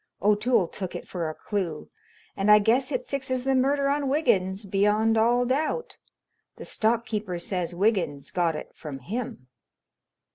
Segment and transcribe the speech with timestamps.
[0.19, 1.91] O'Toole took it for a clue
[2.35, 5.97] and I guess it fixes the murder on Wiggins beyond all doubt.
[6.55, 9.47] The stock keeper says Wiggins got it from him."